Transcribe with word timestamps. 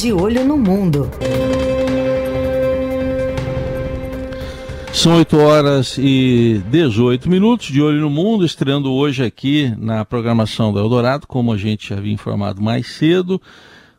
De 0.00 0.12
Olho 0.12 0.44
no 0.44 0.56
Mundo. 0.56 1.10
São 4.94 5.16
8 5.16 5.36
horas 5.38 5.98
e 5.98 6.62
18 6.70 7.28
minutos 7.28 7.66
de 7.66 7.82
Olho 7.82 8.02
no 8.02 8.08
Mundo, 8.08 8.44
estreando 8.44 8.92
hoje 8.92 9.24
aqui 9.24 9.74
na 9.76 10.04
programação 10.04 10.72
do 10.72 10.78
Eldorado, 10.78 11.26
como 11.26 11.52
a 11.52 11.56
gente 11.56 11.92
havia 11.92 12.12
informado 12.12 12.62
mais 12.62 12.86
cedo, 12.94 13.42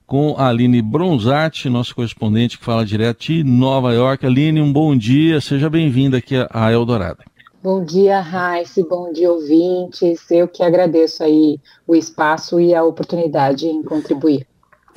com 0.08 0.36
a 0.38 0.48
Aline 0.48 0.82
Bronzatti, 0.82 1.68
nosso 1.68 1.94
correspondente 1.94 2.58
que 2.58 2.64
fala 2.64 2.86
direto 2.86 3.26
de 3.26 3.44
Nova 3.44 3.94
York. 3.94 4.26
Aline, 4.26 4.62
um 4.62 4.72
bom 4.72 4.96
dia, 4.96 5.42
seja 5.42 5.70
bem-vinda 5.70 6.20
aqui 6.20 6.36
a 6.50 6.72
Eldorado. 6.72 7.26
Bom 7.62 7.84
dia, 7.84 8.22
Raíssa, 8.22 8.82
bom 8.90 9.12
dia, 9.12 9.30
ouvintes. 9.30 10.32
Eu 10.32 10.48
que 10.48 10.64
agradeço 10.64 11.22
aí 11.26 11.60
o 11.86 11.94
espaço 11.94 12.58
e 12.58 12.74
a 12.74 12.86
oportunidade 12.86 13.68
em 13.68 13.84
contribuir. 13.84 14.48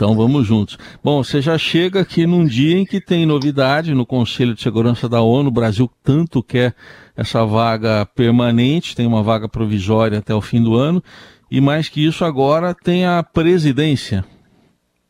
Então 0.02 0.16
vamos 0.16 0.44
juntos. 0.44 0.76
Bom, 1.00 1.22
você 1.22 1.40
já 1.40 1.56
chega 1.56 2.00
aqui 2.00 2.26
num 2.26 2.44
dia 2.44 2.76
em 2.76 2.84
que 2.84 3.00
tem 3.00 3.24
novidade 3.24 3.94
no 3.94 4.04
Conselho 4.04 4.52
de 4.52 4.60
Segurança 4.60 5.08
da 5.08 5.22
ONU. 5.22 5.48
O 5.48 5.52
Brasil 5.52 5.88
tanto 6.02 6.42
quer 6.42 6.74
essa 7.16 7.46
vaga 7.46 8.04
permanente, 8.04 8.96
tem 8.96 9.06
uma 9.06 9.22
vaga 9.22 9.48
provisória 9.48 10.18
até 10.18 10.34
o 10.34 10.40
fim 10.40 10.60
do 10.60 10.74
ano. 10.74 11.00
E 11.48 11.60
mais 11.60 11.88
que 11.88 12.04
isso, 12.04 12.24
agora 12.24 12.74
tem 12.74 13.06
a 13.06 13.22
presidência. 13.22 14.24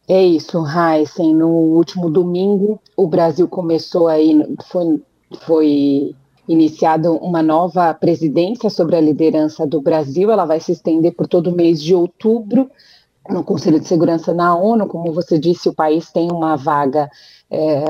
É 0.06 0.22
isso, 0.22 0.62
Heisen. 0.62 1.36
No 1.36 1.48
último 1.48 2.10
domingo, 2.10 2.78
o 2.94 3.08
Brasil 3.08 3.48
começou 3.48 4.08
aí, 4.08 4.44
foi, 4.70 5.02
foi 5.46 6.14
iniciada 6.46 7.10
uma 7.10 7.42
nova 7.42 7.94
presidência 7.94 8.68
sobre 8.68 8.96
a 8.96 9.00
liderança 9.00 9.66
do 9.66 9.80
Brasil. 9.80 10.30
Ela 10.30 10.44
vai 10.44 10.60
se 10.60 10.72
estender 10.72 11.14
por 11.14 11.26
todo 11.26 11.46
o 11.46 11.56
mês 11.56 11.82
de 11.82 11.94
outubro 11.94 12.70
no 13.28 13.44
Conselho 13.44 13.80
de 13.80 13.86
Segurança 13.86 14.34
na 14.34 14.56
ONU, 14.56 14.86
como 14.86 15.12
você 15.12 15.38
disse, 15.38 15.68
o 15.68 15.74
país 15.74 16.10
tem 16.10 16.30
uma 16.30 16.56
vaga, 16.56 17.10
é, 17.50 17.84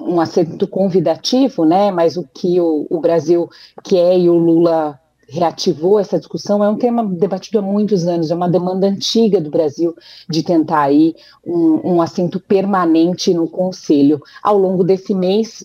um 0.00 0.20
assento 0.20 0.66
convidativo, 0.66 1.64
né? 1.64 1.90
Mas 1.90 2.16
o 2.16 2.24
que 2.34 2.60
o, 2.60 2.86
o 2.90 3.00
Brasil 3.00 3.48
quer 3.82 4.18
e 4.18 4.28
o 4.28 4.34
Lula 4.34 4.98
reativou 5.28 5.98
essa 5.98 6.18
discussão 6.18 6.62
é 6.62 6.68
um 6.68 6.76
tema 6.76 7.02
debatido 7.04 7.58
há 7.58 7.62
muitos 7.62 8.06
anos, 8.06 8.30
é 8.30 8.34
uma 8.34 8.50
demanda 8.50 8.86
antiga 8.86 9.40
do 9.40 9.50
Brasil 9.50 9.94
de 10.28 10.42
tentar 10.42 10.82
aí 10.82 11.14
um, 11.46 11.94
um 11.94 12.02
assento 12.02 12.38
permanente 12.38 13.32
no 13.32 13.48
Conselho. 13.48 14.20
Ao 14.42 14.58
longo 14.58 14.84
desse 14.84 15.14
mês, 15.14 15.64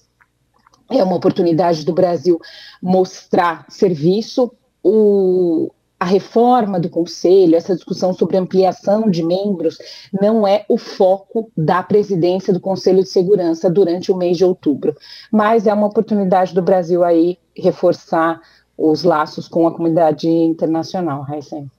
é 0.90 1.04
uma 1.04 1.18
oportunidade 1.18 1.84
do 1.86 1.92
Brasil 1.92 2.40
mostrar 2.82 3.66
serviço. 3.68 4.52
O, 4.82 5.70
a 6.00 6.06
reforma 6.06 6.80
do 6.80 6.90
Conselho, 6.90 7.56
essa 7.56 7.76
discussão 7.76 8.14
sobre 8.14 8.38
ampliação 8.38 9.10
de 9.10 9.24
membros, 9.24 9.78
não 10.22 10.48
é 10.48 10.64
o 10.70 10.78
foco 10.78 11.52
da 11.58 11.82
presidência 11.82 12.54
do 12.54 12.60
Conselho 12.60 13.04
de 13.04 13.10
Segurança 13.10 13.70
durante 13.70 14.12
o 14.12 14.16
mês 14.16 14.38
de 14.38 14.46
outubro. 14.46 14.96
Mas 15.32 15.66
é 15.66 15.74
uma 15.74 15.88
oportunidade 15.88 16.54
do 16.54 16.62
Brasil 16.62 17.04
aí 17.04 17.38
reforçar 17.56 18.40
os 18.78 19.04
laços 19.04 19.48
com 19.48 19.68
a 19.68 19.72
comunidade 19.72 20.30
internacional, 20.30 21.26
Heisen. 21.28 21.70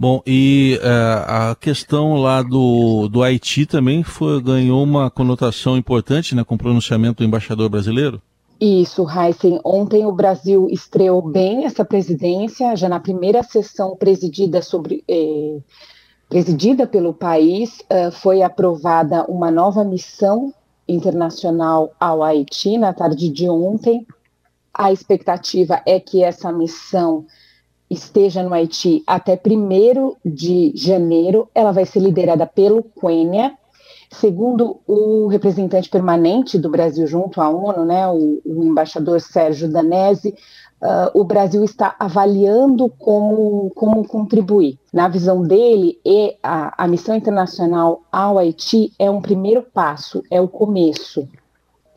Bom, 0.00 0.22
e 0.24 0.78
uh, 0.80 1.50
a 1.50 1.56
questão 1.60 2.14
lá 2.14 2.40
do, 2.40 3.08
do 3.08 3.22
Haiti 3.22 3.66
também 3.66 4.02
foi, 4.02 4.40
ganhou 4.40 4.82
uma 4.82 5.10
conotação 5.10 5.76
importante 5.76 6.34
né, 6.34 6.44
com 6.44 6.54
o 6.54 6.58
pronunciamento 6.58 7.18
do 7.18 7.26
embaixador 7.26 7.68
brasileiro? 7.68 8.22
Isso, 8.60 9.06
Heisen. 9.08 9.60
Ontem 9.64 10.04
o 10.04 10.12
Brasil 10.12 10.68
estreou 10.68 11.22
bem 11.22 11.64
essa 11.64 11.84
presidência, 11.84 12.74
já 12.74 12.88
na 12.88 12.98
primeira 12.98 13.42
sessão 13.42 13.96
presidida 13.96 14.60
sobre. 14.62 15.04
Eh, 15.08 15.60
presidida 16.28 16.86
pelo 16.86 17.14
país, 17.14 17.80
uh, 17.80 18.12
foi 18.12 18.42
aprovada 18.42 19.24
uma 19.24 19.50
nova 19.50 19.82
missão 19.82 20.52
internacional 20.86 21.92
ao 21.98 22.22
Haiti 22.22 22.76
na 22.76 22.92
tarde 22.92 23.30
de 23.30 23.48
ontem. 23.48 24.06
A 24.74 24.92
expectativa 24.92 25.80
é 25.86 25.98
que 25.98 26.22
essa 26.22 26.52
missão 26.52 27.24
esteja 27.90 28.42
no 28.42 28.52
Haiti 28.52 29.02
até 29.06 29.36
1 29.36 30.16
de 30.24 30.72
janeiro. 30.74 31.48
Ela 31.54 31.72
vai 31.72 31.86
ser 31.86 32.00
liderada 32.00 32.46
pelo 32.46 32.82
Quênia, 32.82 33.57
Segundo 34.10 34.80
o 34.86 35.26
representante 35.26 35.88
permanente 35.88 36.58
do 36.58 36.70
Brasil 36.70 37.06
junto 37.06 37.40
à 37.40 37.50
ONU, 37.50 37.84
né, 37.84 38.08
o, 38.08 38.40
o 38.44 38.64
embaixador 38.64 39.20
Sérgio 39.20 39.70
Danese, 39.70 40.34
uh, 40.82 41.18
o 41.18 41.24
Brasil 41.24 41.62
está 41.62 41.94
avaliando 41.98 42.88
como, 42.88 43.70
como 43.74 44.06
contribuir. 44.06 44.78
Na 44.92 45.08
visão 45.08 45.42
dele, 45.42 45.98
a, 46.42 46.84
a 46.84 46.88
missão 46.88 47.14
internacional 47.14 48.02
ao 48.10 48.38
Haiti 48.38 48.92
é 48.98 49.10
um 49.10 49.20
primeiro 49.20 49.62
passo, 49.62 50.22
é 50.30 50.40
o 50.40 50.48
começo. 50.48 51.28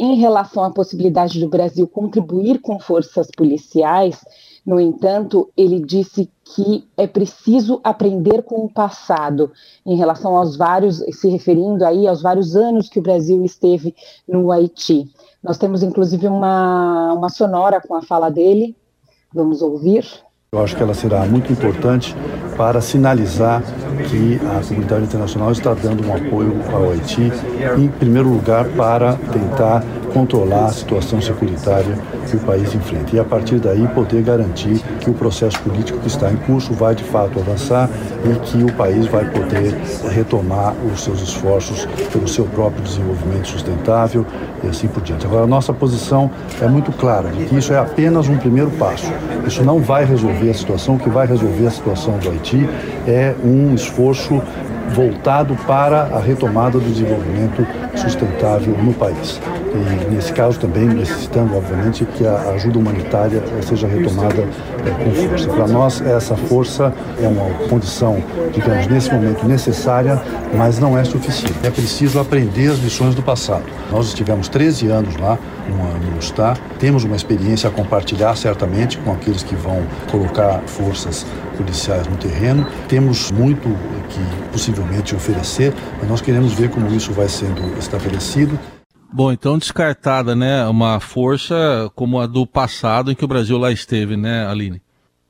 Em 0.04 0.16
relação 0.16 0.64
à 0.64 0.72
possibilidade 0.72 1.40
do 1.40 1.48
Brasil 1.48 1.88
contribuir 1.88 2.60
com 2.60 2.80
forças 2.80 3.28
policiais, 3.38 4.20
no 4.66 4.80
entanto, 4.80 5.52
ele 5.56 5.80
disse 5.80 6.28
que 6.44 6.90
é 6.98 7.06
preciso 7.06 7.80
aprender 7.84 8.42
com 8.42 8.66
o 8.66 8.74
passado 8.74 9.52
em 9.86 9.96
relação 9.96 10.36
aos 10.36 10.58
vários, 10.58 11.04
se 11.12 11.30
referindo 11.30 11.86
aí 11.86 12.08
aos 12.08 12.20
vários 12.20 12.56
anos 12.56 12.90
que 12.90 12.98
o 12.98 13.04
Brasil 13.04 13.46
esteve 13.46 13.94
no 14.28 14.52
Haiti. 14.52 15.08
Nós 15.44 15.60
temos 15.60 15.84
inclusive 15.84 16.28
uma, 16.28 17.14
uma 17.14 17.30
sonora 17.30 17.80
com 17.80 17.94
a 17.94 18.02
fala 18.02 18.32
dele. 18.32 18.76
Vamos 19.32 19.62
ouvir. 19.62 20.04
Eu 20.54 20.66
acho 20.66 20.76
que 20.76 20.84
ela 20.84 20.94
será 20.94 21.26
muito 21.26 21.50
importante 21.50 22.14
para 22.58 22.82
sinalizar 22.82 23.64
que 24.10 24.38
a 24.46 24.60
comunidade 24.68 25.06
internacional 25.06 25.50
está 25.54 25.74
dando 25.74 26.06
um 26.06 26.14
apoio 26.14 26.62
ao 26.74 26.92
Haiti, 26.92 27.32
em 27.78 27.88
primeiro 27.88 28.28
lugar, 28.28 28.66
para 28.76 29.14
tentar 29.14 29.82
controlar 30.14 30.66
a 30.66 30.72
situação 30.72 31.22
securitária 31.22 31.98
que 32.30 32.36
o 32.36 32.40
país 32.40 32.74
enfrenta. 32.74 33.16
E 33.16 33.20
a 33.20 33.24
partir 33.24 33.60
daí 33.60 33.88
poder 33.90 34.22
garantir 34.24 34.80
que 35.00 35.10
o 35.10 35.14
processo 35.14 35.60
político 35.62 36.00
que 36.00 36.08
está 36.08 36.32
em 36.32 36.38
curso 36.38 36.74
vai 36.74 36.96
de 36.96 37.04
fato 37.04 37.40
avançar 37.40 37.90
e 38.26 38.40
que 38.40 38.64
o 38.64 38.74
país 38.74 39.06
vai 39.08 39.26
poder 39.26 39.76
retomar 40.10 40.74
os 40.94 41.04
seus 41.04 41.22
esforços 41.22 41.86
pelo 42.12 42.28
seu 42.28 42.46
próprio 42.46 42.84
desenvolvimento 42.84 43.48
sustentável 43.48 44.26
e 44.64 44.68
assim 44.68 44.88
por 44.88 45.02
diante. 45.02 45.26
Agora, 45.26 45.44
a 45.44 45.48
nossa 45.48 45.74
posição 45.74 46.30
é 46.62 46.68
muito 46.68 46.92
clara 46.92 47.30
de 47.30 47.46
que 47.46 47.58
isso 47.58 47.74
é 47.74 47.80
apenas 47.80 48.28
um 48.28 48.38
primeiro 48.38 48.72
passo. 48.72 49.12
Isso 49.46 49.64
não 49.64 49.80
vai 49.80 50.06
resolver 50.06 50.50
a 50.50 50.54
situação. 50.54 50.96
O 50.96 51.00
que 51.00 51.10
vai 51.10 51.26
resolver 51.26 51.68
a 51.68 51.72
situação 51.72 52.18
do 52.18 52.30
Haiti 52.30 52.70
é 53.08 53.36
um 53.44 53.74
esforço 53.74 54.42
voltado 54.92 55.56
para 55.66 56.04
a 56.04 56.20
retomada 56.20 56.80
do 56.80 56.86
desenvolvimento 56.86 57.66
sustentável 57.96 58.76
no 58.78 58.94
país. 58.94 59.40
E, 59.74 60.14
nesse 60.14 60.34
caso, 60.34 60.60
também 60.60 60.86
necessitando, 60.86 61.56
obviamente, 61.56 62.06
que 62.06 62.26
a 62.26 62.52
ajuda 62.56 62.80
humanitária 62.80 63.42
seja 63.62 63.88
retomada 63.88 64.42
é, 64.42 65.04
com 65.04 65.12
força. 65.28 65.48
Para 65.48 65.68
nós, 65.68 66.02
essa 66.02 66.36
força 66.36 66.94
é 67.22 67.28
uma 67.28 67.46
condição, 67.70 68.22
digamos, 68.54 68.88
nesse 68.88 69.14
momento 69.14 69.48
necessária, 69.48 70.22
mas 70.54 70.80
não 70.80 70.98
é 70.98 71.04
suficiente. 71.04 71.56
É 71.64 71.70
preciso 71.70 72.20
aprender 72.20 72.72
as 72.72 72.80
lições 72.80 73.16
do 73.16 73.24
passado. 73.24 73.64
Nós 73.92 74.08
estivemos 74.08 74.50
13 74.50 74.88
anos 74.88 75.16
lá, 75.16 75.38
ano 75.70 76.20
está, 76.20 76.56
temos 76.80 77.04
uma 77.04 77.16
experiência 77.16 77.70
a 77.70 77.72
compartilhar, 77.72 78.36
certamente, 78.36 78.98
com 79.00 79.12
aqueles 79.12 79.44
que 79.44 79.56
vão 79.56 79.84
colocar 80.10 80.62
forças 80.66 81.26
policiais 81.58 82.08
no 82.08 82.18
terreno. 82.18 82.66
Temos 82.88 83.32
muito 83.32 83.70
que 84.10 84.52
possivelmente 84.52 85.16
oferecer, 85.16 85.74
mas 86.00 86.10
nós 86.10 86.22
queremos 86.22 86.54
ver 86.54 86.70
como 86.70 86.88
isso 86.94 87.12
vai 87.14 87.28
sendo 87.28 87.78
estabelecido. 87.78 88.58
Bom, 89.14 89.32
então 89.32 89.58
descartada, 89.58 90.36
né, 90.36 90.66
uma 90.68 91.00
força 91.00 91.92
como 91.96 92.20
a 92.20 92.26
do 92.26 92.48
passado 92.48 93.12
em 93.12 93.16
que 93.16 93.26
o 93.26 93.28
Brasil 93.28 93.58
lá 93.58 93.72
esteve, 93.72 94.16
né, 94.16 94.48
Aline? 94.48 94.82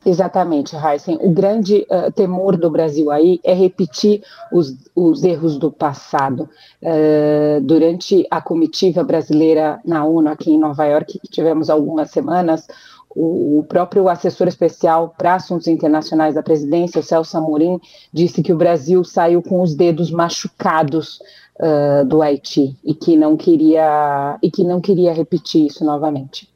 Exatamente, 0.03 0.75
Heisen. 0.75 1.19
O 1.21 1.29
grande 1.29 1.85
uh, 1.89 2.11
temor 2.11 2.57
do 2.57 2.71
Brasil 2.71 3.11
aí 3.11 3.39
é 3.43 3.53
repetir 3.53 4.23
os, 4.51 4.75
os 4.95 5.23
erros 5.23 5.59
do 5.59 5.71
passado. 5.71 6.49
Uh, 6.81 7.61
durante 7.61 8.25
a 8.31 8.41
comitiva 8.41 9.03
brasileira 9.03 9.79
na 9.85 10.03
ONU, 10.03 10.29
aqui 10.29 10.51
em 10.51 10.59
Nova 10.59 10.85
York, 10.85 11.19
que 11.19 11.27
tivemos 11.27 11.69
algumas 11.69 12.09
semanas, 12.09 12.67
o, 13.15 13.65
próprio 13.67 14.07
assessor 14.09 14.47
especial 14.47 15.13
para 15.17 15.35
assuntos 15.35 15.67
internacionais 15.67 16.35
da 16.35 16.43
presidência, 16.43 16.99
o 16.99 17.03
Celso 17.03 17.37
Amorim, 17.37 17.79
disse 18.11 18.41
que 18.41 18.53
o 18.53 18.57
Brasil 18.57 19.03
saiu 19.03 19.41
com 19.41 19.61
os 19.61 19.75
dedos 19.75 20.11
machucados 20.11 21.19
uh, 21.59 22.05
do 22.05 22.21
Haiti 22.21 22.75
e 22.83 22.93
que 22.93 23.15
não 23.15 23.35
queria 23.35 24.37
e 24.41 24.49
que 24.49 24.63
não 24.63 24.79
queria 24.79 25.13
repetir 25.13 25.67
isso 25.67 25.83
novamente. 25.83 26.49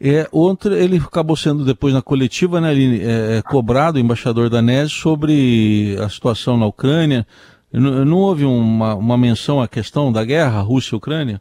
É, 0.00 0.28
ontem 0.32 0.72
ele 0.74 0.96
acabou 0.98 1.36
sendo 1.36 1.64
depois 1.64 1.92
na 1.92 2.00
coletiva, 2.00 2.60
né, 2.60 2.70
Aline, 2.70 3.00
é, 3.00 3.38
é 3.38 3.42
cobrado, 3.42 3.98
o 3.98 4.00
embaixador 4.00 4.48
danês, 4.48 4.92
sobre 4.92 5.96
a 6.00 6.08
situação 6.08 6.56
na 6.56 6.66
Ucrânia. 6.66 7.26
Não, 7.72 8.04
não 8.04 8.18
houve 8.18 8.44
uma, 8.44 8.94
uma 8.94 9.18
menção 9.18 9.60
à 9.60 9.66
questão 9.66 10.12
da 10.12 10.24
guerra 10.24 10.60
Rússia-Ucrânia? 10.60 11.40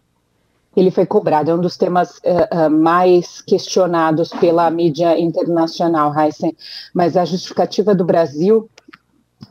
Ele 0.78 0.92
foi 0.92 1.08
cobrado. 1.08 1.50
É 1.50 1.56
um 1.56 1.60
dos 1.60 1.76
temas 1.76 2.20
uh, 2.20 2.68
uh, 2.68 2.70
mais 2.70 3.42
questionados 3.42 4.30
pela 4.30 4.70
mídia 4.70 5.20
internacional, 5.20 6.14
Heisen. 6.16 6.56
Mas 6.94 7.18
a 7.18 7.26
justificativa 7.26 7.96
do 7.96 8.06
Brasil, 8.06 8.70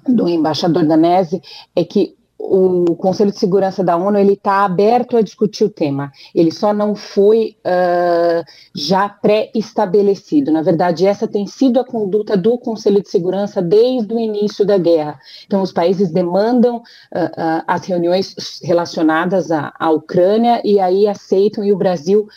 do 0.06 0.28
embaixador 0.28 0.86
danese, 0.86 1.42
é 1.74 1.82
que 1.82 2.15
o 2.38 2.94
Conselho 2.96 3.32
de 3.32 3.38
Segurança 3.38 3.82
da 3.82 3.96
ONU 3.96 4.18
ele 4.18 4.34
está 4.34 4.64
aberto 4.64 5.16
a 5.16 5.22
discutir 5.22 5.64
o 5.64 5.70
tema. 5.70 6.12
Ele 6.34 6.50
só 6.50 6.72
não 6.72 6.94
foi 6.94 7.56
uh, 7.64 8.44
já 8.74 9.08
pré-estabelecido. 9.08 10.52
Na 10.52 10.62
verdade, 10.62 11.06
essa 11.06 11.26
tem 11.26 11.46
sido 11.46 11.80
a 11.80 11.84
conduta 11.84 12.36
do 12.36 12.58
Conselho 12.58 13.02
de 13.02 13.08
Segurança 13.08 13.62
desde 13.62 14.12
o 14.12 14.20
início 14.20 14.66
da 14.66 14.76
guerra. 14.76 15.18
Então, 15.46 15.62
os 15.62 15.72
países 15.72 16.10
demandam 16.10 16.76
uh, 16.76 16.80
uh, 16.80 17.62
as 17.66 17.84
reuniões 17.86 18.60
relacionadas 18.62 19.50
à, 19.50 19.72
à, 19.78 19.90
Ucrânia 19.90 20.60
e 20.64 20.78
aí 20.78 21.08
aceitam 21.08 21.64
e 21.64 21.72
o 21.72 21.76
Brasil 21.76 22.28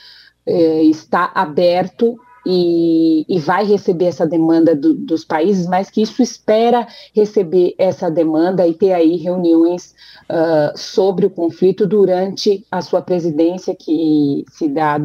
está 0.47 1.31
aberto 1.35 2.17
e, 2.45 3.25
e, 3.27 3.39
vai 3.39 3.65
receber 3.65 4.05
essa 4.05 4.25
demanda 4.25 4.75
do, 4.75 4.93
dos 4.93 5.25
países, 5.25 5.67
mas 5.67 5.89
que 5.89 6.01
isso 6.01 6.21
espera 6.21 6.87
receber 7.13 7.75
essa 7.77 8.09
demanda 8.09 8.65
e 8.67 8.73
ter 8.73 8.93
aí 8.93 9.17
reuniões 9.17 9.93
uh, 10.29 10.77
sobre 10.77 11.25
o 11.25 11.29
conflito 11.29 11.85
durante 11.85 12.65
a 12.71 12.81
sua 12.81 13.01
presidência, 13.01 13.75
que 13.75 14.45
se 14.51 14.67
dá 14.69 14.99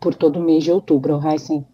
por 0.00 0.14
todo 0.14 0.38
o 0.38 0.42
mês 0.42 0.64
de 0.64 0.72
outubro, 0.72 1.20
Heisen. 1.24 1.64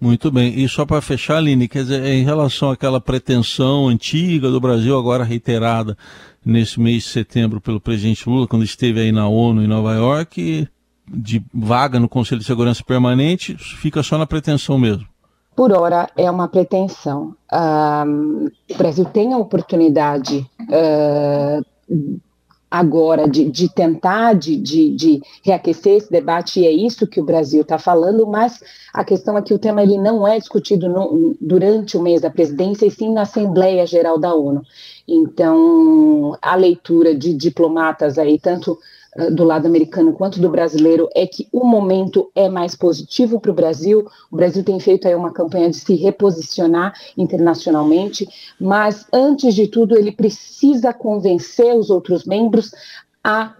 Muito 0.00 0.30
bem. 0.30 0.58
E 0.58 0.68
só 0.68 0.84
para 0.84 1.00
fechar, 1.00 1.38
Aline, 1.38 1.68
quer 1.68 1.82
dizer, 1.82 2.04
em 2.04 2.22
relação 2.22 2.70
àquela 2.70 3.00
pretensão 3.00 3.88
antiga 3.88 4.50
do 4.50 4.60
Brasil, 4.60 4.96
agora 4.96 5.24
reiterada 5.24 5.96
nesse 6.44 6.78
mês 6.78 7.04
de 7.04 7.10
setembro 7.10 7.60
pelo 7.60 7.80
presidente 7.80 8.28
Lula, 8.28 8.46
quando 8.46 8.64
esteve 8.64 9.00
aí 9.00 9.10
na 9.10 9.26
ONU 9.26 9.62
em 9.62 9.66
Nova 9.66 9.94
York, 9.94 10.68
de 11.08 11.42
vaga 11.52 12.00
no 12.00 12.08
Conselho 12.08 12.40
de 12.40 12.46
Segurança 12.46 12.82
Permanente, 12.84 13.56
fica 13.56 14.02
só 14.02 14.18
na 14.18 14.26
pretensão 14.26 14.78
mesmo? 14.78 15.06
Por 15.54 15.72
hora 15.72 16.08
é 16.16 16.30
uma 16.30 16.48
pretensão. 16.48 17.34
Uh, 17.50 18.50
o 18.70 18.76
Brasil 18.76 19.06
tem 19.06 19.32
a 19.32 19.38
oportunidade 19.38 20.46
uh, 20.60 22.20
agora 22.70 23.28
de, 23.28 23.50
de 23.50 23.72
tentar 23.72 24.34
de, 24.34 24.56
de, 24.56 24.94
de, 24.94 25.22
reaquecer 25.42 25.96
esse 25.96 26.10
debate, 26.10 26.60
e 26.60 26.66
é 26.66 26.70
isso 26.70 27.06
que 27.06 27.20
o 27.20 27.24
Brasil 27.24 27.62
está 27.62 27.78
falando, 27.78 28.26
mas 28.26 28.60
a 28.92 29.04
questão 29.04 29.38
é 29.38 29.42
que 29.42 29.54
o 29.54 29.58
tema 29.58 29.82
ele 29.82 29.96
não 29.96 30.26
é 30.26 30.38
discutido 30.38 30.88
no, 30.88 31.34
durante 31.40 31.96
o 31.96 32.02
mês 32.02 32.20
da 32.20 32.30
presidência, 32.30 32.84
e 32.84 32.90
sim 32.90 33.12
na 33.12 33.22
Assembleia 33.22 33.86
Geral 33.86 34.18
da 34.18 34.34
ONU. 34.34 34.62
Então, 35.08 36.36
a 36.42 36.56
leitura 36.56 37.14
de 37.14 37.32
diplomatas 37.32 38.18
aí, 38.18 38.38
tanto 38.38 38.78
eh, 39.16 39.30
do 39.30 39.44
lado 39.44 39.66
americano 39.66 40.12
quanto 40.12 40.40
do 40.40 40.48
brasileiro 40.50 41.08
é 41.14 41.26
que 41.26 41.48
o 41.52 41.64
momento 41.64 42.30
é 42.34 42.48
mais 42.48 42.74
positivo 42.74 43.40
para 43.40 43.50
o 43.50 43.54
Brasil. 43.54 44.06
O 44.30 44.36
Brasil 44.36 44.64
tem 44.64 44.78
feito 44.80 45.06
aí 45.06 45.14
uma 45.14 45.32
campanha 45.32 45.70
de 45.70 45.76
se 45.76 45.94
reposicionar 45.94 46.94
internacionalmente, 47.16 48.28
mas 48.60 49.06
antes 49.12 49.54
de 49.54 49.68
tudo 49.68 49.96
ele 49.96 50.12
precisa 50.12 50.92
convencer 50.92 51.74
os 51.74 51.88
outros 51.88 52.24
membros 52.24 52.72
a 53.22 53.54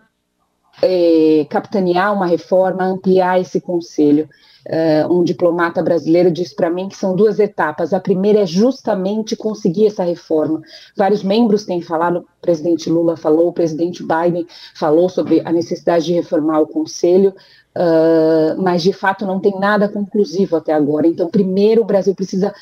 é, 0.83 1.47
capitanear 1.49 2.13
uma 2.13 2.27
reforma, 2.27 2.85
ampliar 2.85 3.41
esse 3.41 3.61
conselho. 3.61 4.29
Uh, 4.69 5.21
um 5.21 5.23
diplomata 5.23 5.81
brasileiro 5.81 6.29
disse 6.29 6.53
para 6.53 6.69
mim 6.69 6.89
que 6.89 6.97
são 6.97 7.15
duas 7.15 7.39
etapas. 7.39 7.93
A 7.93 8.01
primeira 8.01 8.41
é 8.41 8.47
justamente 8.47 9.37
conseguir 9.37 9.87
essa 9.87 10.03
reforma. 10.03 10.61
Vários 10.97 11.23
membros 11.23 11.65
têm 11.65 11.81
falado, 11.81 12.19
o 12.19 12.43
presidente 12.43 12.91
Lula 12.91 13.17
falou, 13.17 13.47
o 13.47 13.53
presidente 13.53 14.03
Biden 14.03 14.45
falou 14.75 15.09
sobre 15.09 15.41
a 15.45 15.53
necessidade 15.53 16.07
de 16.07 16.15
reformar 16.15 16.59
o 16.59 16.67
Conselho, 16.67 17.33
uh, 17.77 18.61
mas 18.61 18.83
de 18.83 18.93
fato 18.93 19.25
não 19.25 19.39
tem 19.39 19.57
nada 19.57 19.89
conclusivo 19.89 20.57
até 20.57 20.73
agora. 20.73 21.07
Então, 21.07 21.29
primeiro 21.29 21.83
o 21.83 21.87
Brasil 21.87 22.13
precisa 22.13 22.53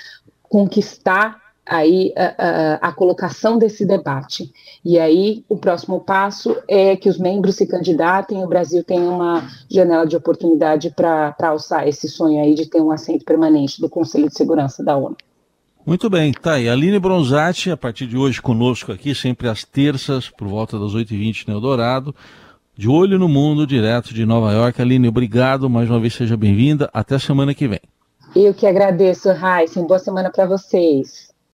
conquistar 0.42 1.43
aí 1.66 2.12
a, 2.16 2.24
a, 2.24 2.74
a, 2.88 2.92
colocação 2.92 3.58
desse 3.58 3.86
debate. 3.86 4.52
E 4.84 4.98
aí 4.98 5.44
o 5.48 5.56
próximo 5.56 6.00
passo 6.00 6.56
é 6.68 6.96
que 6.96 7.08
os 7.08 7.18
membros 7.18 7.56
se 7.56 7.66
candidatem, 7.66 8.44
o 8.44 8.48
Brasil 8.48 8.84
tem 8.84 9.00
uma 9.00 9.48
janela 9.70 10.06
de 10.06 10.16
oportunidade 10.16 10.90
para 10.90 11.34
alçar 11.42 11.88
esse 11.88 12.08
sonho 12.08 12.42
aí 12.42 12.54
de 12.54 12.66
ter 12.66 12.80
um 12.80 12.90
assento 12.90 13.24
permanente 13.24 13.80
do 13.80 13.88
Conselho 13.88 14.28
de 14.28 14.36
Segurança 14.36 14.84
da 14.84 14.96
ONU. 14.96 15.16
Muito 15.86 16.08
bem, 16.08 16.32
tá 16.32 16.54
aí. 16.54 16.68
Aline 16.68 16.98
Bronzatti, 16.98 17.70
a 17.70 17.76
partir 17.76 18.06
de 18.06 18.16
hoje 18.16 18.40
conosco 18.40 18.90
aqui, 18.90 19.14
sempre 19.14 19.48
às 19.48 19.64
terças, 19.64 20.30
por 20.30 20.48
volta 20.48 20.78
das 20.78 20.94
8h20 20.94 21.46
no 21.48 21.54
Eldorado. 21.54 22.14
De 22.76 22.88
olho 22.88 23.18
no 23.18 23.28
mundo, 23.28 23.66
direto 23.66 24.12
de 24.12 24.24
Nova 24.24 24.52
York. 24.52 24.80
Aline, 24.80 25.08
obrigado, 25.08 25.68
mais 25.68 25.88
uma 25.88 26.00
vez 26.00 26.14
seja 26.14 26.36
bem-vinda. 26.36 26.88
Até 26.92 27.18
semana 27.18 27.54
que 27.54 27.68
vem. 27.68 27.80
Eu 28.34 28.52
que 28.52 28.66
agradeço, 28.66 29.30
Raíssa. 29.30 29.80
Boa 29.82 29.98
semana 29.98 30.30
para 30.30 30.46
vocês. 30.46 31.33